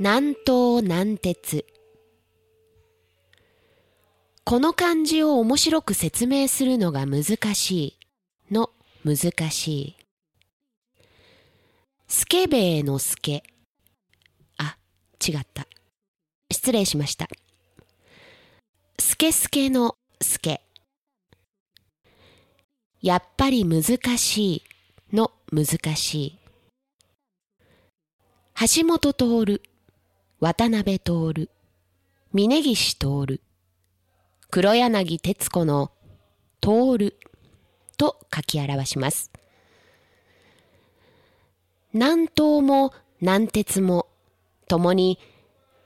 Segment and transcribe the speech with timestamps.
[0.00, 1.66] 南東南鉄
[4.44, 7.98] この漢字を面白く説明するのが難し
[8.48, 8.70] いの
[9.04, 9.96] 難しい。
[12.06, 13.42] スケベのスケ。
[14.56, 14.76] あ、
[15.20, 15.66] 違った。
[16.52, 17.26] 失礼しました。
[19.00, 20.62] スケスケのスケ。
[23.02, 23.82] やっぱり難
[24.16, 24.62] しい
[25.12, 26.38] の難しい。
[28.76, 29.77] 橋本徹
[30.40, 31.50] 渡辺徹、
[32.32, 33.40] 峯岸徹、
[34.50, 35.90] 黒柳徹子の
[36.60, 37.16] 徹
[37.96, 39.32] と書き表します。
[41.92, 44.06] 南東も南鉄も
[44.68, 45.18] 共に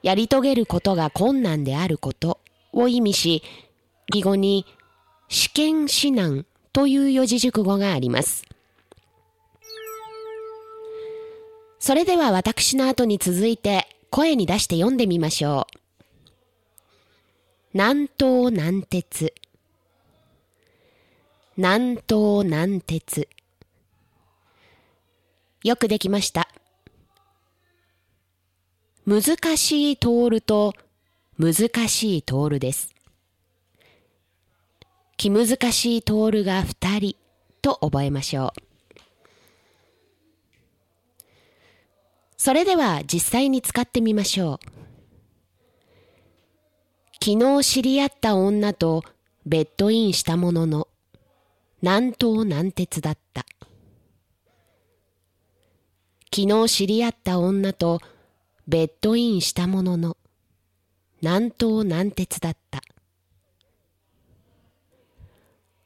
[0.03, 2.39] やり遂げることが困難であること
[2.75, 3.43] を意味し、
[4.13, 4.67] 義語に
[5.31, 6.45] 試験指南
[6.75, 8.45] という四字熟語があります。
[11.79, 15.79] それでは私の後に続いて声に出して読んでみましょう。
[17.73, 19.33] 南東南鉄
[21.57, 23.27] 南東南鉄
[25.65, 26.51] よくできました。
[29.07, 29.23] 難
[29.57, 30.75] しい通ると
[31.39, 32.95] 難しい通るです。
[35.17, 37.17] 気難しい通るが二人
[37.63, 38.72] と覚えましょう。
[42.45, 44.59] それでは実際に使ってみましょう。
[47.25, 49.05] 昨日知り合った女と
[49.47, 50.89] ベッドインしたものの、
[51.83, 53.47] 南東南鉄だった。
[56.35, 58.01] 昨日知り合った女と
[58.67, 60.17] ベッドインしたものの、
[61.21, 62.81] 南東南鉄だった。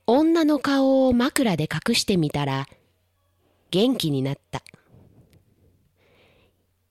[0.06, 2.66] 女の顔を枕で隠してみたら、
[3.71, 4.62] 元気になった。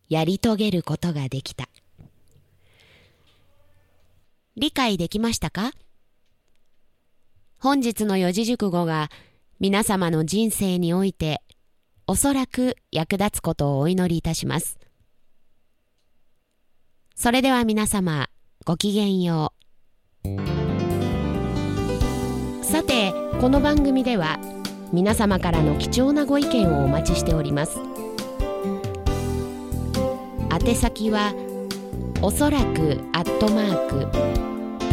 [0.09, 1.67] やり遂げることができた。
[4.55, 5.71] 理解できましたか？
[7.59, 9.09] 本日の四字熟語が
[9.59, 11.41] 皆様の人生において
[12.07, 14.77] おそらく役立つことをお祈りいたします。
[17.16, 18.29] それでは皆様
[18.66, 19.53] ごきげんよ
[20.23, 20.27] う。
[22.63, 24.39] さて、この番組では
[24.91, 27.79] 皆様からの貴重なご意見をお待ちしております。
[30.57, 31.33] 宛先は
[32.21, 34.07] おそらくアットマーク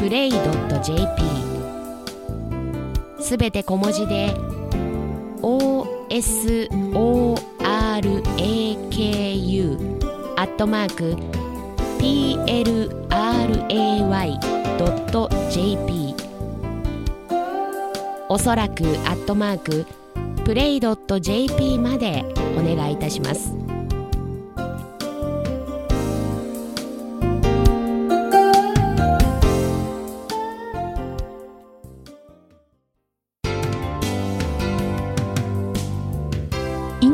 [0.00, 1.22] プレイドット .jp
[3.22, 4.34] すべて小文字で
[5.40, 6.82] OSORAKU
[10.36, 11.16] アットマーク
[12.00, 12.82] PLRAY.jp
[18.28, 19.86] おそらくアットマーク
[20.44, 22.24] プレイドット .jp まで
[22.58, 23.61] お願いいたします。